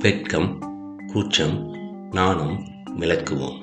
[0.00, 0.48] வெட்கம்
[1.06, 1.56] கூச்சம்
[2.10, 2.56] நாணம்
[2.98, 3.58] விளக்குவோம்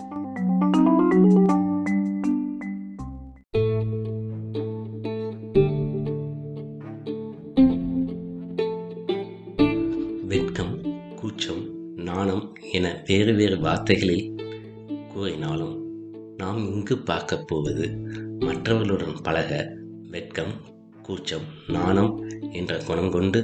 [10.27, 10.73] வெட்கம்
[11.15, 11.63] கூச்சம்
[12.03, 14.27] நாணம் என வேறு வேறு வார்த்தைகளில்
[15.13, 15.75] கூறினாலும்
[16.37, 17.85] நாம் இங்கு பார்க்கப் போவது
[18.39, 19.51] மற்றவர்களுடன் பழக
[20.09, 20.53] வெட்கம்
[21.01, 22.11] கூச்சம் நாணம்
[22.51, 23.41] என்ற குணம் கொண்டு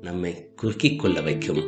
[0.00, 1.62] நம்மை குறுக்கிக் கொள்ள வைக்கும்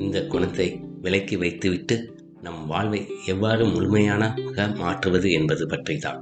[0.00, 0.66] இந்த குணத்தை
[1.04, 1.96] விலக்கி வைத்துவிட்டு
[2.42, 6.20] நம் வாழ்வை எவ்வாறு முழுமையானாக மாற்றுவது என்பது பற்றி தான்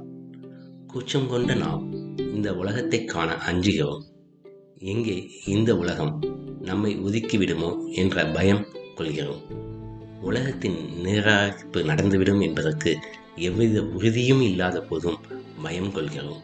[0.87, 1.83] கூச்சம் கொண்ட நாம்
[2.35, 4.03] இந்த உலகத்தை காண அஞ்சுகிறோம்.
[4.93, 5.15] எங்கே
[5.45, 6.13] இந்த உலகம்
[6.61, 8.63] நம்மை ஒதுக்கிவிடுமோ என்ற பயம்
[8.95, 9.43] கொள்கிறோம்.
[10.21, 12.91] உலகத்தின் நிராகரிப்பு நடந்துவிடும் என்பதற்கு
[13.47, 15.19] எவ்வித உறுதியும் இல்லாத போதும்
[15.63, 16.41] பயம் கொள்கிறோம்.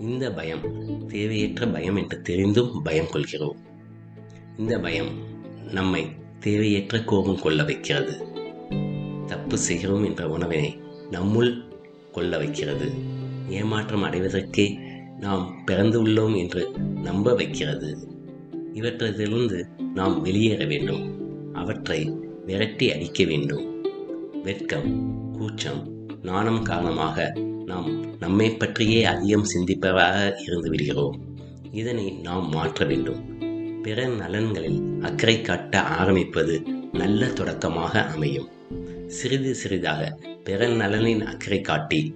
[0.00, 0.64] இந்த பயம்
[1.08, 3.58] தேவையற்ற பயம் என்று தெரிந்தும் பயம் கொள்கிறோம்.
[4.58, 5.10] இந்த பயம்
[5.70, 6.02] நம்மை
[6.40, 8.26] தேவையற்ற கோபம் கொள்ள வைக்கிறது.
[9.26, 11.64] தப்பு செய்கிறோம் என்ற உணவினை நம்முள்
[12.12, 12.90] கொள்ள வைக்கிறது.
[13.48, 14.78] ஏமாற்றம் அடைவதற்கே
[15.20, 16.70] நாம் பிறந்து உள்ளோம் என்று
[17.02, 18.08] நம்ப வைக்கிறது.
[18.74, 21.24] இவற்றிலிருந்து நாம் வெளியேற வேண்டும்.
[21.54, 22.12] அவற்றை
[22.46, 23.84] விரட்டி அடிக்க வேண்டும்.
[24.42, 27.32] வெட்கம் கூச்சம் நாணம் காரணமாக
[27.64, 31.36] நாம் நம்மை பற்றியே அதிகம் சிந்திப்பவராக இருந்து விடுகிறோம்.
[31.72, 33.34] இதனை நாம் மாற்ற வேண்டும்.
[33.86, 38.48] பிற நலன்களில் அக்கறை காட்ட ஆரம்பிப்பது நல்ல தொடக்கமாக அமையும்.
[39.06, 42.14] சிறிது சிறிதாக பிற நலனின் அக்கறை காட்டி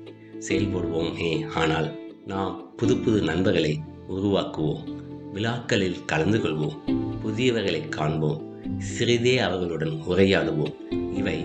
[0.48, 4.84] செயல்படுவோமே ஆனால் நாம் புது புது நண்பர்களை உருவாக்குவோம்.
[5.32, 6.76] விழாக்களில் கலந்து கொள்வோம்.
[7.24, 8.62] புதியவர்களை காண்போம்.
[8.78, 10.74] சிறிதே அவர்களுடன் உரையாடுவோம்.
[11.14, 11.44] இவை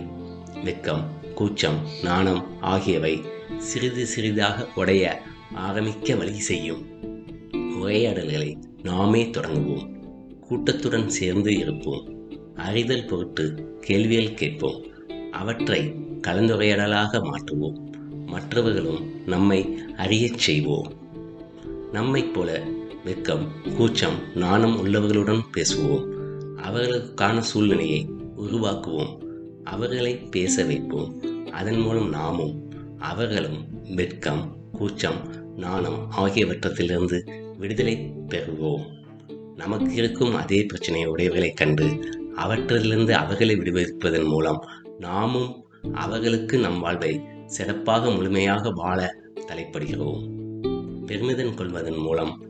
[0.63, 1.03] வெக்கம்
[1.35, 3.21] கூச்சம் நாணம் ஆகியவை
[3.57, 5.21] சிறிது சிறிதாக உடைய
[5.53, 6.85] ஆரம்பிக்க வழி செய்யும்.
[7.53, 9.94] உரையாடல்களை நாமே தொடங்குவோம்.
[10.49, 12.29] கூட்டத்துடன் சேர்ந்து இருப்போம்.
[12.55, 14.83] அறிதல் பொருட்டு கேள்விகள் கேட்போம்.
[15.31, 15.93] அவற்றை
[16.27, 17.91] கலந்துரையாடலாக மாற்றுவோம்.
[18.25, 20.93] மற்றவர்களும் நம்மை அறியச் செய்வோம்.
[21.91, 22.63] நம்மைப் போல
[23.05, 26.07] வெக்கம் கூச்சம் நாணம் உள்ளவர்களுடன் பேசுவோம்.
[26.55, 29.17] அவர்களுக்கான சூழ்நிலையை உருவாக்குவோம்.
[29.63, 31.21] அவர்களை பேச வைப்போம்.
[31.51, 38.94] அதன் மூலம் நாமும் அவர்களும் வெட்கம் கூச்சம் நாணம் ஆகியவற்றத்திலிருந்து விடுதலை பெறுவோம்.
[39.55, 42.05] நமக்கு இருக்கும் அதே பிரச்சனையை உடையவர்களை கண்டு
[42.35, 44.67] அவற்றிலிருந்து அவர்களை விடுவிப்பதன் மூலம்
[44.99, 49.15] நாமும் அவர்களுக்கு நம் வாழ்வை சிறப்பாக முழுமையாக வாழ
[49.47, 50.29] தலைப்படுகிறோம்.
[51.05, 52.45] பெருமிதம் கொள்வதன் மூலம்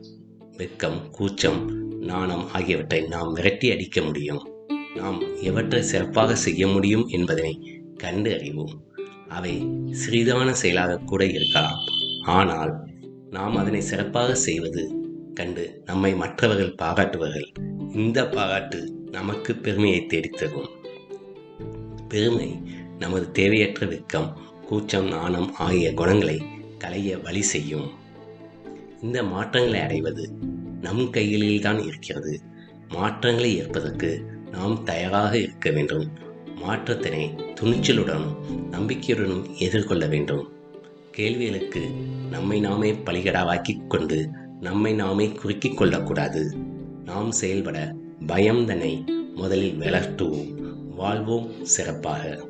[0.56, 4.48] வெட்கம் கூச்சம் நாணம் ஆகியவற்றை நாம் விரட்டி அடிக்க முடியும்.
[4.96, 8.84] நாம் எவற்றை சிறப்பாக செய்ய முடியும் என்பதனை கண்டு அறிவோம்.
[9.28, 11.78] அவை சிறிதான செயலாக கூட இருக்கலாம்.
[12.24, 12.86] ஆனால்
[13.30, 15.05] நாம் அதனை சிறப்பாக செய்வது
[15.36, 17.52] கண்டு நம்மை மற்றவர்கள் பாராட்டுவார்கள்.
[17.94, 20.68] இந்த பாராட்டு நமக்கு பெருமையை தேடித்தரும்.
[22.08, 22.62] பெருமை
[22.98, 24.32] நமது தேவையற்ற வெக்கம்
[24.68, 26.42] கூச்சம் நாணம் ஆகிய குணங்களை
[26.78, 27.90] களைய வழி செய்யும்.
[29.02, 30.30] இந்த மாற்றங்களை அடைவது
[30.80, 32.40] நம் கைகளில்தான் இருக்கிறது.
[32.88, 36.12] மாற்றங்களை ஏற்பதற்கு நாம் தயாராக இருக்க வேண்டும்.
[36.62, 38.34] மாற்றத்தினை துணிச்சலுடனும்
[38.70, 40.52] நம்பிக்கையுடனும் எதிர்கொள்ள வேண்டும்.
[41.10, 41.90] கேள்விகளுக்கு
[42.30, 44.30] நம்மை நாமே பலிகடாவாக்கிக் கொண்டு
[44.60, 46.56] நம்மை நாமே குறுக்கிக் கொள்ளக்கூடாது.
[47.04, 47.94] நாம் செயல்பட
[48.26, 50.54] பயம் தன்னை முதலில் விளட்டுவோம்
[50.96, 52.48] வாழ்வோம் சிறப்பாக.